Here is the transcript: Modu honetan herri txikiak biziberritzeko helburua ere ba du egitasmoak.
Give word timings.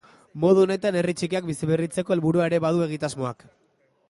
Modu 0.43 0.63
honetan 0.67 0.97
herri 1.01 1.15
txikiak 1.19 1.47
biziberritzeko 1.51 2.17
helburua 2.17 2.51
ere 2.53 2.63
ba 2.67 2.73
du 2.79 2.83
egitasmoak. 2.91 3.51